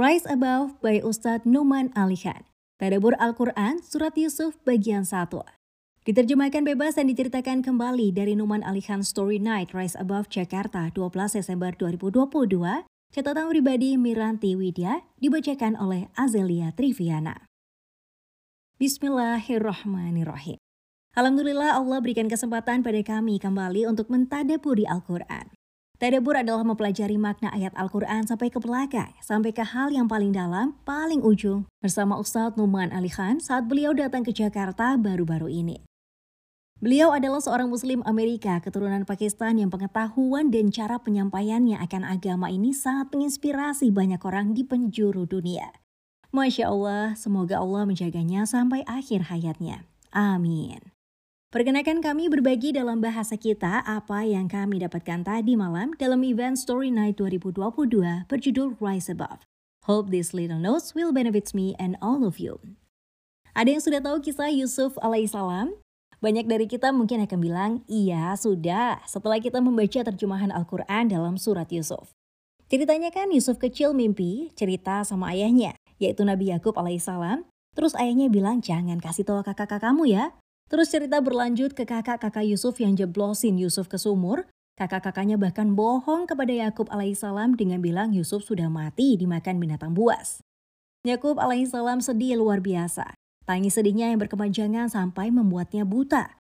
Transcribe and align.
Rise 0.00 0.24
Above 0.32 0.80
by 0.80 1.04
Ustadz 1.04 1.44
Numan 1.44 1.92
Alihan. 1.92 2.48
Tadabur 2.80 3.12
Al-Quran 3.20 3.84
Surat 3.84 4.16
Yusuf 4.16 4.56
bagian 4.64 5.04
1. 5.04 5.28
Diterjemahkan 6.08 6.64
bebas 6.64 6.96
dan 6.96 7.12
diceritakan 7.12 7.60
kembali 7.60 8.08
dari 8.08 8.32
Numan 8.32 8.64
Alihan 8.64 9.04
Story 9.04 9.36
Night 9.36 9.76
Rise 9.76 10.00
Above 10.00 10.32
Jakarta 10.32 10.88
12 10.96 11.36
Desember 11.36 11.76
2022. 11.76 12.32
Catatan 13.12 13.52
pribadi 13.52 14.00
Miranti 14.00 14.56
Widya 14.56 15.04
dibacakan 15.20 15.76
oleh 15.76 16.08
Azelia 16.16 16.72
Triviana. 16.72 17.44
Bismillahirrahmanirrahim. 18.80 20.56
Alhamdulillah 21.12 21.76
Allah 21.76 22.00
berikan 22.00 22.32
kesempatan 22.32 22.80
pada 22.80 23.04
kami 23.04 23.36
kembali 23.36 23.84
untuk 23.84 24.08
mentadaburi 24.08 24.88
Al-Quran. 24.88 25.59
Tadabur 26.00 26.32
adalah 26.32 26.64
mempelajari 26.64 27.20
makna 27.20 27.52
ayat 27.52 27.76
Al-Quran 27.76 28.24
sampai 28.24 28.48
ke 28.48 28.56
belakang, 28.56 29.12
sampai 29.20 29.52
ke 29.52 29.60
hal 29.60 29.92
yang 29.92 30.08
paling 30.08 30.32
dalam, 30.32 30.72
paling 30.88 31.20
ujung, 31.20 31.68
bersama 31.84 32.16
Ustadz 32.16 32.56
Numan 32.56 32.88
Ali 32.88 33.12
Khan 33.12 33.36
saat 33.36 33.68
beliau 33.68 33.92
datang 33.92 34.24
ke 34.24 34.32
Jakarta 34.32 34.96
baru-baru 34.96 35.52
ini. 35.52 35.84
Beliau 36.80 37.12
adalah 37.12 37.44
seorang 37.44 37.68
muslim 37.68 38.00
Amerika 38.08 38.56
keturunan 38.64 39.04
Pakistan 39.04 39.60
yang 39.60 39.68
pengetahuan 39.68 40.48
dan 40.48 40.72
cara 40.72 40.96
penyampaiannya 40.96 41.76
akan 41.76 42.08
agama 42.08 42.48
ini 42.48 42.72
sangat 42.72 43.12
menginspirasi 43.12 43.92
banyak 43.92 44.24
orang 44.24 44.56
di 44.56 44.64
penjuru 44.64 45.28
dunia. 45.28 45.68
Masya 46.32 46.72
Allah, 46.72 47.12
semoga 47.12 47.60
Allah 47.60 47.84
menjaganya 47.84 48.48
sampai 48.48 48.88
akhir 48.88 49.28
hayatnya. 49.28 49.84
Amin. 50.16 50.89
Perkenalkan 51.50 51.98
kami 51.98 52.30
berbagi 52.30 52.70
dalam 52.70 53.02
bahasa 53.02 53.34
kita 53.34 53.82
apa 53.82 54.22
yang 54.22 54.46
kami 54.46 54.78
dapatkan 54.86 55.26
tadi 55.26 55.58
malam 55.58 55.90
dalam 55.98 56.22
event 56.22 56.54
Story 56.54 56.94
Night 56.94 57.18
2022 57.18 58.30
berjudul 58.30 58.78
Rise 58.78 59.10
Above. 59.10 59.42
Hope 59.90 60.14
these 60.14 60.30
little 60.30 60.62
notes 60.62 60.94
will 60.94 61.10
benefit 61.10 61.50
me 61.50 61.74
and 61.82 61.98
all 61.98 62.22
of 62.22 62.38
you. 62.38 62.62
Ada 63.58 63.66
yang 63.66 63.82
sudah 63.82 63.98
tahu 63.98 64.22
kisah 64.22 64.46
Yusuf 64.54 64.94
alaihissalam? 65.02 65.74
Banyak 66.22 66.46
dari 66.46 66.70
kita 66.70 66.94
mungkin 66.94 67.26
akan 67.26 67.38
bilang, 67.42 67.72
iya 67.90 68.30
sudah, 68.38 69.02
setelah 69.10 69.42
kita 69.42 69.58
membaca 69.58 70.06
terjemahan 70.06 70.54
Al-Quran 70.54 71.10
dalam 71.10 71.34
surat 71.34 71.66
Yusuf. 71.74 72.14
Ceritanya 72.70 73.10
kan 73.10 73.26
Yusuf 73.34 73.58
kecil 73.58 73.90
mimpi 73.90 74.54
cerita 74.54 75.02
sama 75.02 75.34
ayahnya, 75.34 75.74
yaitu 75.98 76.22
Nabi 76.22 76.54
Yakub 76.54 76.78
alaihissalam. 76.78 77.42
Terus 77.74 77.98
ayahnya 77.98 78.30
bilang, 78.30 78.62
jangan 78.62 79.02
kasih 79.02 79.26
tahu 79.26 79.42
kakak 79.42 79.82
kamu 79.82 80.14
ya, 80.14 80.30
Terus 80.70 80.86
cerita 80.86 81.18
berlanjut 81.18 81.74
ke 81.74 81.82
kakak-kakak 81.82 82.46
Yusuf 82.46 82.78
yang 82.78 82.94
jeblosin 82.94 83.58
Yusuf 83.58 83.90
ke 83.90 83.98
sumur. 83.98 84.46
Kakak-kakaknya 84.78 85.34
bahkan 85.34 85.74
bohong 85.74 86.30
kepada 86.30 86.54
Yakub 86.54 86.86
alaihissalam 86.94 87.58
dengan 87.58 87.82
bilang 87.82 88.14
Yusuf 88.14 88.46
sudah 88.46 88.70
mati 88.70 89.18
dimakan 89.18 89.58
binatang 89.58 89.92
buas. 89.92 90.40
Yakub 91.02 91.42
alaihissalam 91.42 91.98
sedih 91.98 92.38
luar 92.38 92.62
biasa. 92.62 93.18
Tangis 93.44 93.74
sedihnya 93.74 94.14
yang 94.14 94.22
berkepanjangan 94.22 94.86
sampai 94.86 95.34
membuatnya 95.34 95.82
buta. 95.82 96.38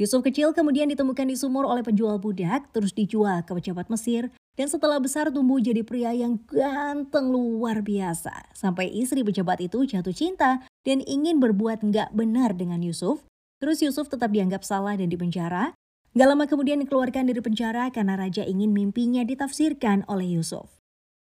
Yusuf 0.00 0.24
kecil 0.24 0.56
kemudian 0.56 0.88
ditemukan 0.88 1.28
di 1.28 1.36
sumur 1.36 1.68
oleh 1.68 1.84
penjual 1.84 2.16
budak, 2.16 2.72
terus 2.72 2.96
dijual 2.96 3.44
ke 3.44 3.52
pejabat 3.52 3.92
Mesir, 3.92 4.32
dan 4.56 4.70
setelah 4.70 4.96
besar 5.02 5.28
tumbuh 5.28 5.60
jadi 5.60 5.84
pria 5.84 6.14
yang 6.14 6.40
ganteng 6.48 7.28
luar 7.28 7.84
biasa. 7.84 8.54
Sampai 8.56 8.88
istri 8.94 9.20
pejabat 9.20 9.60
itu 9.60 9.84
jatuh 9.84 10.14
cinta 10.14 10.64
dan 10.86 11.04
ingin 11.04 11.42
berbuat 11.42 11.82
nggak 11.82 12.14
benar 12.14 12.54
dengan 12.54 12.78
Yusuf, 12.80 13.26
Terus 13.58 13.82
Yusuf 13.82 14.06
tetap 14.06 14.30
dianggap 14.30 14.62
salah 14.62 14.94
dan 14.94 15.10
dipenjara. 15.10 15.74
Gak 16.14 16.28
lama 16.30 16.46
kemudian 16.46 16.80
dikeluarkan 16.82 17.30
dari 17.30 17.42
penjara 17.42 17.90
karena 17.94 18.18
raja 18.18 18.42
ingin 18.42 18.72
mimpinya 18.72 19.22
ditafsirkan 19.22 20.06
oleh 20.08 20.38
Yusuf. 20.38 20.78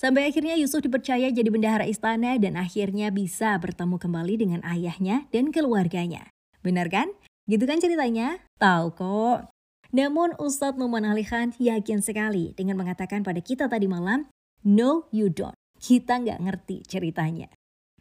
Sampai 0.03 0.27
akhirnya 0.27 0.59
Yusuf 0.59 0.83
dipercaya 0.83 1.31
jadi 1.31 1.47
bendahara 1.47 1.87
istana 1.87 2.35
dan 2.35 2.59
akhirnya 2.59 3.15
bisa 3.15 3.55
bertemu 3.63 4.03
kembali 4.03 4.35
dengan 4.35 4.61
ayahnya 4.67 5.31
dan 5.31 5.55
keluarganya. 5.55 6.27
Benar 6.59 6.91
kan? 6.91 7.15
Gitu 7.47 7.63
kan 7.67 7.79
ceritanya? 7.79 8.43
Tahu 8.59 8.87
kok. 8.99 9.55
Namun 9.95 10.35
Ustadz 10.43 10.81
Numan 10.81 11.07
Alihan 11.07 11.55
yakin 11.55 12.03
sekali 12.03 12.51
dengan 12.59 12.81
mengatakan 12.83 13.23
pada 13.23 13.39
kita 13.39 13.71
tadi 13.71 13.87
malam, 13.87 14.27
No 14.67 15.07
you 15.15 15.31
don't. 15.31 15.55
Kita 15.79 16.19
nggak 16.19 16.41
ngerti 16.43 16.83
ceritanya. 16.87 17.51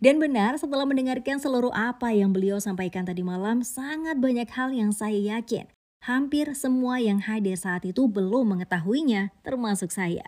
Dan 0.02 0.18
benar, 0.18 0.58
setelah 0.58 0.90
mendengarkan 0.90 1.38
seluruh 1.38 1.70
apa 1.78 2.10
yang 2.10 2.34
beliau 2.34 2.58
sampaikan 2.58 3.06
tadi 3.06 3.22
malam, 3.22 3.62
sangat 3.62 4.18
banyak 4.18 4.50
hal 4.50 4.74
yang 4.74 4.90
saya 4.90 5.38
yakin. 5.38 5.70
Hampir 6.02 6.58
semua 6.58 6.98
yang 6.98 7.22
hadir 7.22 7.54
saat 7.54 7.86
itu 7.86 8.10
belum 8.10 8.58
mengetahuinya, 8.58 9.30
termasuk 9.46 9.94
saya. 9.94 10.26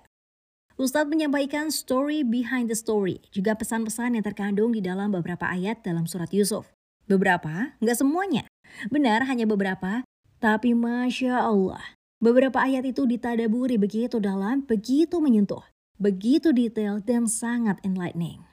Ustadz 0.78 1.10
menyampaikan 1.10 1.74
story 1.74 2.22
behind 2.22 2.70
the 2.70 2.78
story, 2.78 3.26
juga 3.34 3.58
pesan-pesan 3.58 4.14
yang 4.14 4.22
terkandung 4.22 4.78
di 4.78 4.82
dalam 4.86 5.10
beberapa 5.10 5.50
ayat 5.50 5.82
dalam 5.82 6.06
surat 6.06 6.30
Yusuf. 6.30 6.70
Beberapa, 7.10 7.74
nggak 7.82 7.98
semuanya. 7.98 8.46
Benar, 8.94 9.26
hanya 9.26 9.50
beberapa. 9.50 10.06
Tapi 10.38 10.78
Masya 10.78 11.50
Allah, 11.50 11.98
beberapa 12.22 12.62
ayat 12.62 12.86
itu 12.86 13.10
ditadaburi 13.10 13.82
begitu 13.82 14.22
dalam, 14.22 14.62
begitu 14.70 15.18
menyentuh, 15.18 15.66
begitu 15.98 16.54
detail, 16.54 17.02
dan 17.02 17.26
sangat 17.26 17.82
enlightening. 17.82 18.53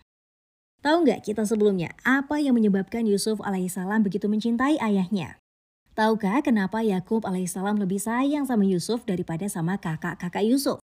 Tahu 0.81 1.05
nggak 1.05 1.29
kita 1.29 1.45
sebelumnya 1.45 1.93
apa 2.09 2.41
yang 2.41 2.57
menyebabkan 2.57 3.05
Yusuf 3.05 3.37
alaihissalam 3.45 4.01
begitu 4.01 4.33
mencintai 4.33 4.81
ayahnya? 4.81 5.37
Tahukah 5.93 6.41
kenapa 6.41 6.81
Yakub 6.81 7.29
alaihissalam 7.29 7.77
lebih 7.77 8.01
sayang 8.01 8.49
sama 8.49 8.65
Yusuf 8.65 9.05
daripada 9.05 9.45
sama 9.45 9.77
kakak-kakak 9.77 10.41
Yusuf? 10.41 10.81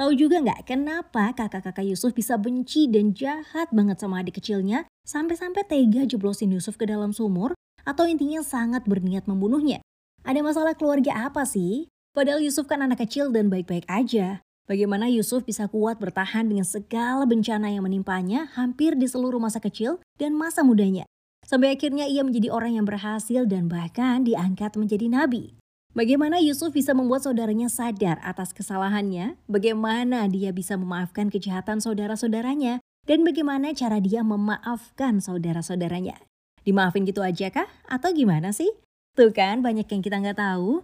Tahu 0.00 0.16
juga 0.16 0.40
nggak 0.40 0.64
kenapa 0.64 1.36
kakak-kakak 1.36 1.84
Yusuf 1.84 2.16
bisa 2.16 2.40
benci 2.40 2.88
dan 2.88 3.12
jahat 3.12 3.68
banget 3.68 4.00
sama 4.00 4.24
adik 4.24 4.40
kecilnya 4.40 4.88
sampai-sampai 5.04 5.68
tega 5.68 6.08
jeblosin 6.08 6.48
Yusuf 6.48 6.80
ke 6.80 6.88
dalam 6.88 7.12
sumur 7.12 7.52
atau 7.84 8.08
intinya 8.08 8.40
sangat 8.40 8.88
berniat 8.88 9.28
membunuhnya? 9.28 9.84
Ada 10.24 10.40
masalah 10.40 10.72
keluarga 10.72 11.28
apa 11.28 11.44
sih? 11.44 11.92
Padahal 12.16 12.40
Yusuf 12.40 12.64
kan 12.64 12.80
anak 12.80 13.04
kecil 13.04 13.28
dan 13.28 13.52
baik-baik 13.52 13.84
aja. 13.92 14.40
Bagaimana 14.64 15.12
Yusuf 15.12 15.44
bisa 15.44 15.68
kuat 15.68 16.00
bertahan 16.00 16.48
dengan 16.48 16.64
segala 16.64 17.28
bencana 17.28 17.68
yang 17.68 17.84
menimpanya 17.84 18.48
hampir 18.56 18.96
di 18.96 19.04
seluruh 19.04 19.36
masa 19.36 19.60
kecil 19.60 20.00
dan 20.16 20.32
masa 20.32 20.64
mudanya. 20.64 21.04
Sampai 21.44 21.76
akhirnya 21.76 22.08
ia 22.08 22.24
menjadi 22.24 22.48
orang 22.48 22.80
yang 22.80 22.88
berhasil 22.88 23.44
dan 23.44 23.68
bahkan 23.68 24.24
diangkat 24.24 24.72
menjadi 24.80 25.12
nabi. 25.12 25.52
Bagaimana 25.92 26.40
Yusuf 26.40 26.72
bisa 26.72 26.96
membuat 26.96 27.28
saudaranya 27.28 27.68
sadar 27.68 28.16
atas 28.24 28.56
kesalahannya? 28.56 29.36
Bagaimana 29.44 30.24
dia 30.32 30.48
bisa 30.50 30.80
memaafkan 30.80 31.28
kejahatan 31.28 31.84
saudara-saudaranya? 31.84 32.80
Dan 33.04 33.20
bagaimana 33.20 33.76
cara 33.76 34.00
dia 34.00 34.24
memaafkan 34.24 35.20
saudara-saudaranya? 35.20 36.24
Dimaafin 36.64 37.04
gitu 37.04 37.20
aja 37.20 37.52
kah? 37.52 37.68
Atau 37.84 38.16
gimana 38.16 38.56
sih? 38.56 38.72
Tuh 39.12 39.28
kan 39.30 39.60
banyak 39.60 39.84
yang 39.84 40.00
kita 40.00 40.18
nggak 40.24 40.40
tahu. 40.40 40.82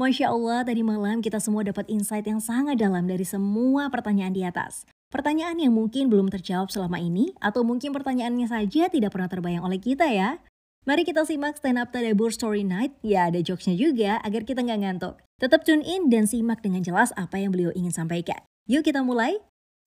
Masya 0.00 0.32
Allah, 0.32 0.64
tadi 0.64 0.80
malam 0.80 1.20
kita 1.20 1.36
semua 1.44 1.60
dapat 1.60 1.84
insight 1.92 2.24
yang 2.24 2.40
sangat 2.40 2.80
dalam 2.80 3.04
dari 3.04 3.20
semua 3.20 3.92
pertanyaan 3.92 4.32
di 4.32 4.40
atas. 4.40 4.88
Pertanyaan 5.12 5.60
yang 5.60 5.76
mungkin 5.76 6.08
belum 6.08 6.32
terjawab 6.32 6.72
selama 6.72 6.96
ini, 6.96 7.36
atau 7.36 7.60
mungkin 7.68 7.92
pertanyaannya 7.92 8.48
saja 8.48 8.88
tidak 8.88 9.12
pernah 9.12 9.28
terbayang 9.28 9.60
oleh 9.60 9.76
kita 9.76 10.08
ya. 10.08 10.40
Mari 10.88 11.04
kita 11.04 11.28
simak 11.28 11.60
stand 11.60 11.76
up 11.76 11.92
Tadabur 11.92 12.32
Story 12.32 12.64
Night, 12.64 12.96
ya 13.04 13.28
ada 13.28 13.44
jokesnya 13.44 13.76
juga 13.76 14.16
agar 14.24 14.48
kita 14.48 14.64
nggak 14.64 14.80
ngantuk. 14.80 15.20
Tetap 15.36 15.68
tune 15.68 15.84
in 15.84 16.08
dan 16.08 16.24
simak 16.24 16.64
dengan 16.64 16.80
jelas 16.80 17.12
apa 17.20 17.36
yang 17.36 17.52
beliau 17.52 17.68
ingin 17.76 17.92
sampaikan. 17.92 18.40
Yuk 18.72 18.88
kita 18.88 19.04
mulai. 19.04 19.36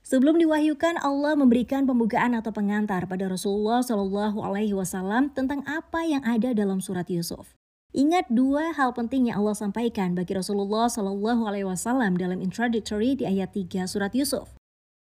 Sebelum 0.05 0.37
diwahyukan, 0.37 1.01
Allah 1.01 1.33
memberikan 1.33 1.89
pembukaan 1.89 2.37
atau 2.37 2.53
pengantar 2.53 3.09
pada 3.09 3.25
Rasulullah 3.25 3.81
Shallallahu 3.81 4.45
Alaihi 4.45 4.77
Wasallam 4.77 5.33
tentang 5.33 5.65
apa 5.65 6.05
yang 6.05 6.21
ada 6.21 6.53
dalam 6.53 6.85
surat 6.85 7.09
Yusuf. 7.09 7.57
Ingat 7.93 8.25
dua 8.33 8.73
hal 8.73 8.89
penting 8.97 9.29
yang 9.29 9.45
Allah 9.45 9.53
sampaikan 9.53 10.17
bagi 10.17 10.33
Rasulullah 10.33 10.89
Shallallahu 10.89 11.45
Alaihi 11.45 11.69
Wasallam 11.69 12.17
dalam 12.17 12.41
introductory 12.41 13.13
di 13.13 13.29
ayat 13.29 13.53
3 13.53 13.85
surat 13.85 14.09
Yusuf. 14.17 14.49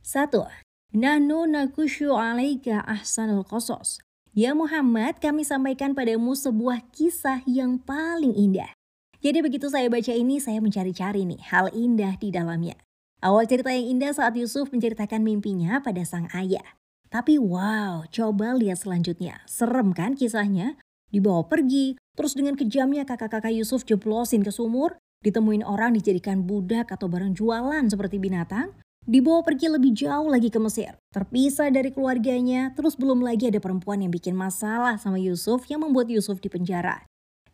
Satu, 0.05 0.45
Nanu 0.93 1.49
nakushu 1.49 2.13
alaika 2.13 2.85
ahsanul 2.85 3.41
qasas. 3.41 3.97
Ya 4.37 4.53
Muhammad, 4.53 5.17
kami 5.17 5.41
sampaikan 5.41 5.97
padamu 5.97 6.37
sebuah 6.37 6.85
kisah 6.93 7.41
yang 7.49 7.81
paling 7.81 8.37
indah. 8.37 8.69
Jadi 9.17 9.41
begitu 9.41 9.65
saya 9.65 9.89
baca 9.89 10.13
ini, 10.13 10.37
saya 10.37 10.61
mencari-cari 10.61 11.25
nih 11.25 11.41
hal 11.41 11.73
indah 11.73 12.13
di 12.21 12.29
dalamnya. 12.29 12.77
Awal 13.25 13.49
cerita 13.49 13.73
yang 13.73 13.97
indah 13.97 14.13
saat 14.13 14.37
Yusuf 14.37 14.69
menceritakan 14.69 15.25
mimpinya 15.25 15.81
pada 15.81 16.05
sang 16.05 16.29
ayah. 16.37 16.77
Tapi 17.09 17.41
wow, 17.41 18.05
coba 18.13 18.53
lihat 18.53 18.85
selanjutnya. 18.85 19.41
Serem 19.49 19.89
kan 19.89 20.13
kisahnya? 20.13 20.77
Dibawa 21.09 21.49
pergi, 21.49 21.97
Terus 22.15 22.33
dengan 22.33 22.55
kejamnya 22.55 23.03
kakak-kakak 23.03 23.51
Yusuf 23.51 23.83
jeblosin 23.83 24.41
ke 24.41 24.51
sumur, 24.51 24.95
ditemuin 25.21 25.67
orang 25.67 25.95
dijadikan 25.95 26.47
budak 26.47 26.91
atau 26.91 27.11
barang 27.11 27.35
jualan 27.35 27.83
seperti 27.91 28.17
binatang, 28.17 28.71
dibawa 29.03 29.43
pergi 29.45 29.67
lebih 29.69 29.91
jauh 29.93 30.31
lagi 30.31 30.49
ke 30.49 30.57
Mesir, 30.57 30.95
terpisah 31.11 31.69
dari 31.69 31.93
keluarganya, 31.93 32.73
terus 32.73 32.97
belum 32.97 33.21
lagi 33.21 33.51
ada 33.51 33.61
perempuan 33.61 34.01
yang 34.01 34.09
bikin 34.09 34.33
masalah 34.33 34.97
sama 34.97 35.21
Yusuf 35.21 35.67
yang 35.67 35.83
membuat 35.83 36.09
Yusuf 36.09 36.41
di 36.41 36.49
penjara. 36.49 37.05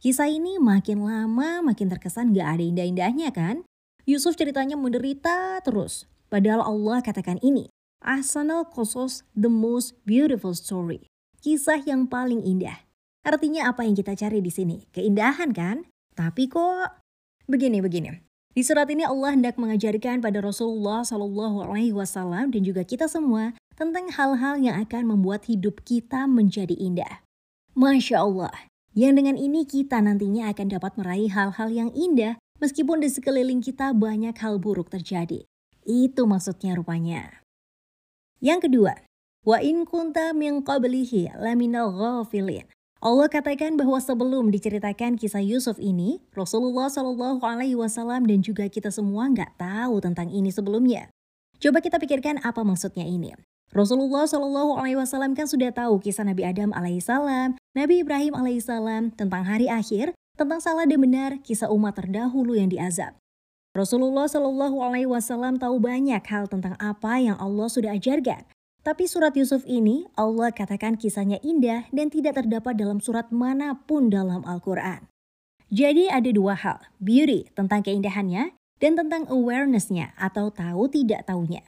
Kisah 0.02 0.30
ini 0.30 0.58
makin 0.58 1.06
lama 1.06 1.62
makin 1.62 1.90
terkesan 1.90 2.34
gak 2.34 2.58
ada 2.58 2.64
indah-indahnya 2.64 3.30
kan? 3.30 3.62
Yusuf 4.10 4.34
ceritanya 4.34 4.74
menderita 4.74 5.62
terus. 5.62 6.10
Padahal 6.32 6.66
Allah 6.66 7.06
katakan 7.06 7.38
ini, 7.46 7.70
Ahsanal 8.02 8.66
Kosos, 8.66 9.22
the 9.38 9.52
most 9.52 9.94
beautiful 10.10 10.58
story. 10.58 11.06
Kisah 11.46 11.86
yang 11.86 12.10
paling 12.10 12.42
indah. 12.42 12.91
Artinya 13.22 13.70
apa 13.70 13.86
yang 13.86 13.94
kita 13.94 14.18
cari 14.18 14.42
di 14.42 14.50
sini? 14.50 14.90
Keindahan 14.90 15.54
kan? 15.54 15.86
Tapi 16.18 16.50
kok 16.50 17.02
begini-begini. 17.46 18.22
Di 18.52 18.68
surat 18.68 18.90
ini 18.92 19.08
Allah 19.08 19.32
hendak 19.32 19.56
mengajarkan 19.56 20.20
pada 20.20 20.44
Rasulullah 20.44 21.08
Shallallahu 21.08 21.72
Alaihi 21.72 21.96
Wasallam 21.96 22.52
dan 22.52 22.68
juga 22.68 22.84
kita 22.84 23.08
semua 23.08 23.56
tentang 23.80 24.12
hal-hal 24.12 24.60
yang 24.60 24.76
akan 24.84 25.16
membuat 25.16 25.48
hidup 25.48 25.80
kita 25.88 26.28
menjadi 26.28 26.76
indah. 26.76 27.24
Masya 27.72 28.20
Allah, 28.20 28.52
yang 28.92 29.16
dengan 29.16 29.40
ini 29.40 29.64
kita 29.64 30.04
nantinya 30.04 30.52
akan 30.52 30.68
dapat 30.68 31.00
meraih 31.00 31.32
hal-hal 31.32 31.72
yang 31.72 31.90
indah 31.96 32.36
meskipun 32.60 33.00
di 33.00 33.08
sekeliling 33.08 33.64
kita 33.64 33.96
banyak 33.96 34.36
hal 34.36 34.60
buruk 34.60 34.92
terjadi. 34.92 35.48
Itu 35.88 36.28
maksudnya 36.28 36.76
rupanya. 36.76 37.40
Yang 38.44 38.68
kedua, 38.68 39.00
wa 39.48 39.58
in 39.64 39.88
kunta 39.88 40.36
min 40.36 40.60
qablihi 40.60 41.40
laminal 41.40 41.96
ghafilin. 41.96 42.68
Allah 43.02 43.34
katakan 43.34 43.82
bahwa 43.82 43.98
sebelum 43.98 44.54
diceritakan 44.54 45.18
kisah 45.18 45.42
Yusuf 45.42 45.82
ini, 45.82 46.22
Rasulullah 46.38 46.86
Shallallahu 46.86 47.42
Alaihi 47.42 47.74
Wasallam 47.74 48.30
dan 48.30 48.46
juga 48.46 48.70
kita 48.70 48.94
semua 48.94 49.26
nggak 49.26 49.58
tahu 49.58 49.98
tentang 50.06 50.30
ini 50.30 50.54
sebelumnya. 50.54 51.10
Coba 51.58 51.82
kita 51.82 51.98
pikirkan 51.98 52.46
apa 52.46 52.62
maksudnya 52.62 53.02
ini. 53.02 53.34
Rasulullah 53.74 54.30
Shallallahu 54.30 54.78
Alaihi 54.78 55.02
Wasallam 55.02 55.34
kan 55.34 55.50
sudah 55.50 55.74
tahu 55.74 55.98
kisah 55.98 56.30
Nabi 56.30 56.46
Adam 56.46 56.70
alaihissalam, 56.78 57.58
Nabi 57.74 58.06
Ibrahim 58.06 58.38
alaihissalam 58.38 59.18
tentang 59.18 59.50
hari 59.50 59.66
akhir, 59.66 60.14
tentang 60.38 60.62
salah 60.62 60.86
dan 60.86 61.02
benar, 61.02 61.42
kisah 61.42 61.74
umat 61.74 61.98
terdahulu 61.98 62.54
yang 62.54 62.70
diazab. 62.70 63.18
Rasulullah 63.74 64.30
Shallallahu 64.30 64.78
Alaihi 64.78 65.10
Wasallam 65.10 65.58
tahu 65.58 65.82
banyak 65.82 66.22
hal 66.22 66.46
tentang 66.46 66.78
apa 66.78 67.18
yang 67.18 67.34
Allah 67.42 67.66
sudah 67.66 67.98
ajarkan, 67.98 68.46
tapi 68.82 69.06
surat 69.06 69.38
Yusuf 69.38 69.62
ini 69.70 70.10
Allah 70.18 70.50
katakan 70.50 70.98
kisahnya 70.98 71.38
indah 71.46 71.86
dan 71.94 72.10
tidak 72.10 72.42
terdapat 72.42 72.74
dalam 72.74 72.98
surat 72.98 73.30
mana 73.30 73.78
pun 73.86 74.10
dalam 74.10 74.42
Al-Quran. 74.42 75.06
Jadi 75.72 76.12
ada 76.12 76.28
dua 76.34 76.58
hal, 76.58 76.84
beauty 76.98 77.48
tentang 77.54 77.86
keindahannya 77.86 78.58
dan 78.82 78.92
tentang 78.98 79.30
awarenessnya 79.30 80.12
atau 80.18 80.50
tahu 80.50 80.90
tidak 80.90 81.24
tahunya. 81.30 81.64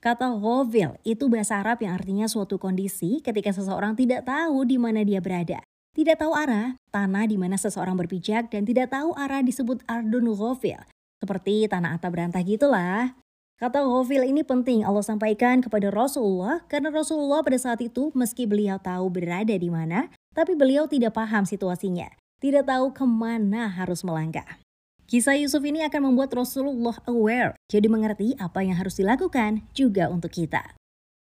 Kata 0.00 0.36
ghafil 0.36 1.00
itu 1.04 1.28
bahasa 1.32 1.60
Arab 1.60 1.80
yang 1.80 1.96
artinya 1.96 2.28
suatu 2.28 2.60
kondisi 2.60 3.24
ketika 3.24 3.52
seseorang 3.52 3.96
tidak 3.96 4.24
tahu 4.28 4.64
di 4.68 4.76
mana 4.76 5.00
dia 5.00 5.20
berada. 5.20 5.64
Tidak 5.94 6.18
tahu 6.18 6.34
arah, 6.34 6.74
tanah 6.90 7.24
di 7.30 7.38
mana 7.38 7.54
seseorang 7.54 7.94
berpijak 7.94 8.50
dan 8.50 8.66
tidak 8.66 8.90
tahu 8.90 9.14
arah 9.14 9.40
disebut 9.40 9.80
ardun 9.86 10.26
ghafil. 10.34 10.82
Seperti 11.22 11.70
tanah 11.70 11.96
atap 11.96 12.10
berantah 12.10 12.42
gitulah. 12.42 13.14
Kata 13.54 13.86
ghafil 13.86 14.26
ini 14.26 14.42
penting 14.42 14.82
Allah 14.82 15.06
sampaikan 15.06 15.62
kepada 15.62 15.86
Rasulullah 15.86 16.66
karena 16.66 16.90
Rasulullah 16.90 17.38
pada 17.46 17.54
saat 17.54 17.78
itu 17.78 18.10
meski 18.10 18.50
beliau 18.50 18.82
tahu 18.82 19.06
berada 19.14 19.54
di 19.54 19.70
mana, 19.70 20.10
tapi 20.34 20.58
beliau 20.58 20.90
tidak 20.90 21.14
paham 21.14 21.46
situasinya, 21.46 22.10
tidak 22.42 22.66
tahu 22.66 22.90
ke 22.90 23.06
mana 23.06 23.70
harus 23.70 24.02
melangkah. 24.02 24.58
Kisah 25.06 25.38
Yusuf 25.38 25.62
ini 25.62 25.86
akan 25.86 26.10
membuat 26.10 26.34
Rasulullah 26.34 26.98
aware, 27.06 27.54
jadi 27.70 27.86
mengerti 27.86 28.34
apa 28.42 28.66
yang 28.66 28.74
harus 28.74 28.98
dilakukan 28.98 29.62
juga 29.70 30.10
untuk 30.10 30.34
kita. 30.34 30.74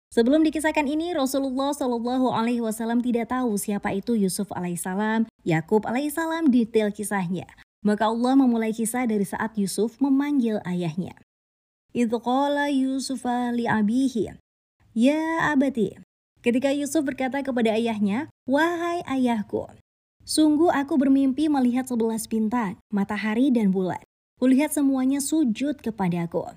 Sebelum 0.09 0.41
dikisahkan 0.41 0.89
ini, 0.89 1.13
Rasulullah 1.13 1.69
Shallallahu 1.69 2.33
Alaihi 2.33 2.65
Wasallam 2.65 2.99
tidak 2.99 3.29
tahu 3.29 3.55
siapa 3.61 3.93
itu 3.93 4.17
Yusuf 4.17 4.49
alaihissalam, 4.49 5.29
Yakub 5.45 5.85
alaihissalam 5.85 6.49
detail 6.49 6.89
kisahnya. 6.89 7.45
Maka 7.85 8.09
Allah 8.09 8.33
memulai 8.35 8.73
kisah 8.73 9.05
dari 9.05 9.23
saat 9.23 9.55
Yusuf 9.55 10.01
memanggil 10.01 10.59
ayahnya. 10.65 11.13
Itu 11.91 12.21
qala 12.21 12.69
Yusuf 12.69 13.25
li 13.53 13.65
abihi. 13.65 14.37
Ya 14.93 15.49
abati. 15.49 15.97
Ketika 16.39 16.71
Yusuf 16.71 17.03
berkata 17.03 17.43
kepada 17.43 17.75
ayahnya, 17.75 18.31
Wahai 18.47 19.03
ayahku, 19.03 19.67
sungguh 20.23 20.71
aku 20.71 20.95
bermimpi 20.95 21.51
melihat 21.51 21.85
sebelas 21.85 22.25
bintang, 22.31 22.79
matahari 22.89 23.51
dan 23.51 23.75
bulan. 23.75 23.99
Kulihat 24.39 24.71
semuanya 24.71 25.19
sujud 25.19 25.83
kepadaku. 25.83 26.47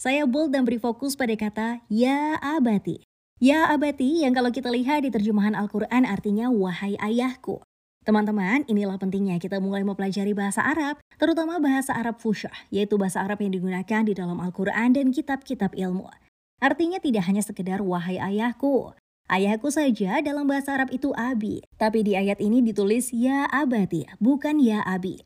Saya 0.00 0.24
bold 0.24 0.56
dan 0.56 0.64
beri 0.64 0.80
fokus 0.80 1.12
pada 1.12 1.36
kata 1.36 1.84
Ya 1.92 2.40
abati. 2.40 3.04
Ya 3.36 3.68
abati 3.68 4.24
yang 4.24 4.32
kalau 4.32 4.48
kita 4.48 4.72
lihat 4.72 5.04
di 5.04 5.12
terjemahan 5.12 5.52
Al-Quran 5.52 6.08
artinya 6.08 6.48
wahai 6.48 6.96
ayahku. 6.96 7.60
Teman-teman, 8.08 8.64
inilah 8.64 8.96
pentingnya 8.96 9.36
kita 9.36 9.60
mulai 9.60 9.84
mempelajari 9.84 10.32
bahasa 10.32 10.64
Arab, 10.64 10.96
terutama 11.20 11.60
bahasa 11.60 11.92
Arab 11.92 12.16
fusyah, 12.16 12.56
yaitu 12.72 12.96
bahasa 12.96 13.20
Arab 13.20 13.44
yang 13.44 13.52
digunakan 13.52 14.00
di 14.00 14.16
dalam 14.16 14.40
Al-Quran 14.40 14.96
dan 14.96 15.12
kitab-kitab 15.12 15.76
ilmu. 15.76 16.08
Artinya 16.56 17.04
tidak 17.04 17.28
hanya 17.28 17.44
sekedar 17.44 17.84
wahai 17.84 18.16
ayahku. 18.16 18.96
Ayahku 19.28 19.68
saja 19.68 20.24
dalam 20.24 20.48
bahasa 20.48 20.80
Arab 20.80 20.88
itu 20.88 21.12
abi, 21.20 21.60
tapi 21.76 22.00
di 22.00 22.16
ayat 22.16 22.40
ini 22.40 22.64
ditulis 22.64 23.12
ya 23.12 23.44
abati, 23.52 24.08
bukan 24.24 24.56
ya 24.56 24.80
abi. 24.88 25.20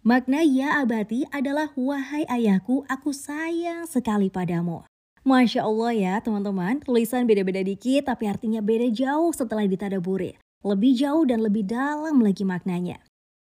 Makna 0.00 0.40
ya 0.40 0.80
abati 0.80 1.28
adalah 1.36 1.68
wahai 1.76 2.24
ayahku, 2.32 2.88
aku 2.88 3.12
sayang 3.12 3.84
sekali 3.84 4.32
padamu. 4.32 4.88
Masya 5.20 5.68
Allah 5.68 5.92
ya 5.92 6.14
teman-teman, 6.24 6.80
tulisan 6.80 7.28
beda-beda 7.28 7.60
dikit 7.60 8.08
tapi 8.08 8.24
artinya 8.24 8.64
beda 8.64 8.88
jauh 8.88 9.36
setelah 9.36 9.68
ditadaburi 9.68 10.40
lebih 10.62 10.94
jauh 10.94 11.26
dan 11.26 11.42
lebih 11.42 11.66
dalam 11.66 12.22
lagi 12.22 12.46
maknanya. 12.46 13.02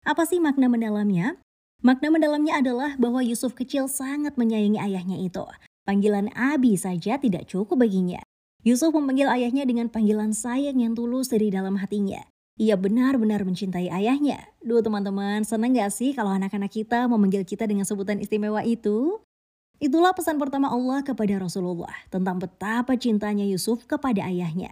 Apa 0.04 0.26
sih 0.28 0.42
makna 0.42 0.68
mendalamnya? 0.68 1.40
Makna 1.86 2.12
mendalamnya 2.12 2.60
adalah 2.60 2.96
bahwa 3.00 3.24
Yusuf 3.24 3.54
kecil 3.54 3.88
sangat 3.88 4.36
menyayangi 4.36 4.80
ayahnya 4.82 5.18
itu. 5.22 5.46
Panggilan 5.84 6.32
Abi 6.34 6.80
saja 6.80 7.20
tidak 7.20 7.48
cukup 7.48 7.84
baginya. 7.84 8.24
Yusuf 8.64 8.96
memanggil 8.96 9.28
ayahnya 9.28 9.68
dengan 9.68 9.92
panggilan 9.92 10.32
sayang 10.32 10.80
yang 10.80 10.96
tulus 10.96 11.28
dari 11.28 11.52
dalam 11.52 11.76
hatinya. 11.76 12.24
Ia 12.56 12.80
benar-benar 12.80 13.44
mencintai 13.44 13.92
ayahnya. 13.92 14.48
Duh 14.64 14.80
teman-teman, 14.80 15.44
senang 15.44 15.76
gak 15.76 15.92
sih 15.92 16.16
kalau 16.16 16.32
anak-anak 16.32 16.72
kita 16.72 17.10
memanggil 17.12 17.44
kita 17.44 17.68
dengan 17.68 17.84
sebutan 17.84 18.24
istimewa 18.24 18.64
itu? 18.64 19.20
Itulah 19.84 20.16
pesan 20.16 20.40
pertama 20.40 20.72
Allah 20.72 21.04
kepada 21.04 21.36
Rasulullah 21.36 21.92
tentang 22.08 22.40
betapa 22.40 22.96
cintanya 22.96 23.44
Yusuf 23.44 23.84
kepada 23.84 24.24
ayahnya. 24.30 24.72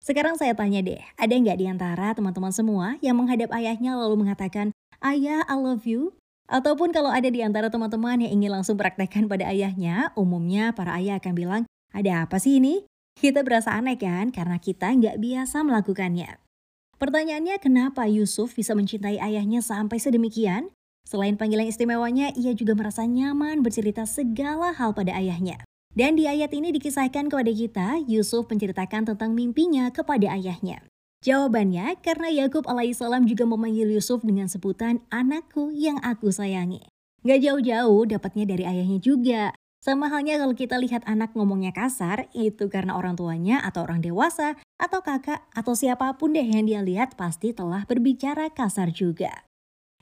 Sekarang 0.00 0.32
saya 0.40 0.56
tanya 0.56 0.80
deh, 0.80 1.00
ada 1.20 1.28
nggak 1.28 1.60
di 1.60 1.68
antara 1.68 2.16
teman-teman 2.16 2.48
semua 2.48 2.96
yang 3.04 3.20
menghadap 3.20 3.52
ayahnya 3.52 4.00
lalu 4.00 4.24
mengatakan, 4.24 4.72
Ayah, 5.04 5.44
I 5.44 5.56
love 5.60 5.84
you? 5.84 6.16
Ataupun 6.48 6.90
kalau 6.90 7.12
ada 7.12 7.28
di 7.28 7.44
antara 7.44 7.68
teman-teman 7.68 8.24
yang 8.24 8.32
ingin 8.32 8.50
langsung 8.50 8.80
praktekkan 8.80 9.28
pada 9.28 9.46
ayahnya, 9.52 10.10
umumnya 10.16 10.72
para 10.72 10.96
ayah 10.96 11.20
akan 11.20 11.32
bilang, 11.36 11.62
ada 11.92 12.24
apa 12.24 12.40
sih 12.40 12.58
ini? 12.58 12.88
Kita 13.20 13.44
berasa 13.44 13.76
aneh 13.76 14.00
kan 14.00 14.32
karena 14.32 14.56
kita 14.56 14.88
nggak 14.88 15.20
biasa 15.20 15.62
melakukannya. 15.62 16.40
Pertanyaannya 16.96 17.60
kenapa 17.60 18.08
Yusuf 18.08 18.56
bisa 18.56 18.72
mencintai 18.72 19.20
ayahnya 19.20 19.60
sampai 19.60 20.00
sedemikian? 20.00 20.72
Selain 21.04 21.36
panggilan 21.36 21.68
istimewanya, 21.68 22.32
ia 22.36 22.52
juga 22.56 22.72
merasa 22.76 23.04
nyaman 23.04 23.60
bercerita 23.60 24.04
segala 24.08 24.72
hal 24.72 24.96
pada 24.96 25.16
ayahnya. 25.16 25.60
Dan 25.90 26.14
di 26.14 26.30
ayat 26.30 26.54
ini 26.54 26.70
dikisahkan 26.70 27.26
kepada 27.26 27.50
kita, 27.50 27.98
Yusuf 28.06 28.46
menceritakan 28.46 29.10
tentang 29.10 29.34
mimpinya 29.34 29.90
kepada 29.90 30.38
ayahnya. 30.38 30.86
Jawabannya, 31.20 31.98
karena 32.00 32.30
Yakub 32.30 32.64
alaihissalam 32.64 33.26
juga 33.26 33.44
memanggil 33.44 33.90
Yusuf 33.90 34.22
dengan 34.22 34.46
sebutan 34.46 35.02
anakku 35.10 35.74
yang 35.74 35.98
aku 36.00 36.30
sayangi. 36.30 36.86
Gak 37.26 37.44
jauh-jauh 37.44 38.08
dapatnya 38.08 38.48
dari 38.48 38.64
ayahnya 38.64 39.02
juga. 39.02 39.52
Sama 39.80 40.08
halnya 40.08 40.40
kalau 40.40 40.56
kita 40.56 40.76
lihat 40.80 41.04
anak 41.04 41.36
ngomongnya 41.36 41.74
kasar, 41.74 42.30
itu 42.32 42.70
karena 42.72 42.96
orang 42.96 43.18
tuanya 43.18 43.60
atau 43.60 43.84
orang 43.84 44.00
dewasa, 44.00 44.56
atau 44.80 45.04
kakak, 45.04 45.44
atau 45.52 45.76
siapa 45.76 46.16
pun 46.16 46.32
deh 46.32 46.44
yang 46.44 46.64
dia 46.64 46.80
lihat 46.80 47.18
pasti 47.18 47.52
telah 47.52 47.84
berbicara 47.84 48.48
kasar 48.52 48.92
juga. 48.92 49.44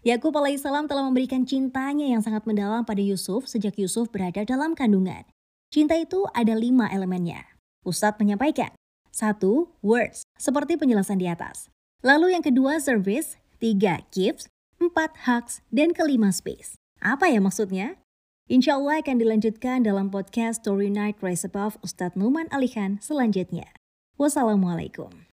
Yakub 0.07 0.31
alaihissalam 0.35 0.87
telah 0.87 1.03
memberikan 1.03 1.43
cintanya 1.43 2.07
yang 2.07 2.23
sangat 2.23 2.47
mendalam 2.47 2.87
pada 2.87 3.03
Yusuf 3.03 3.51
sejak 3.51 3.75
Yusuf 3.75 4.11
berada 4.15 4.47
dalam 4.47 4.79
kandungan. 4.79 5.27
Cinta 5.69 6.01
itu 6.01 6.25
ada 6.33 6.57
lima 6.57 6.89
elemennya. 6.89 7.45
Ustadz 7.85 8.17
menyampaikan. 8.17 8.73
Satu, 9.13 9.75
words, 9.85 10.25
seperti 10.41 10.81
penjelasan 10.81 11.21
di 11.21 11.29
atas. 11.29 11.69
Lalu 12.01 12.33
yang 12.33 12.45
kedua, 12.45 12.81
service. 12.81 13.37
Tiga, 13.59 14.07
gifts. 14.15 14.49
Empat, 14.79 15.27
hugs. 15.27 15.61
Dan 15.69 15.93
kelima, 15.93 16.31
space. 16.31 16.79
Apa 17.03 17.29
ya 17.29 17.43
maksudnya? 17.43 17.99
Insya 18.49 18.81
Allah 18.81 19.03
akan 19.05 19.17
dilanjutkan 19.21 19.85
dalam 19.85 20.09
podcast 20.09 20.65
Story 20.65 20.89
Night 20.89 21.21
Rise 21.21 21.45
Above 21.45 21.77
Ustadz 21.85 22.17
Numan 22.17 22.49
Alihan 22.49 22.97
selanjutnya. 23.03 23.69
Wassalamualaikum. 24.17 25.27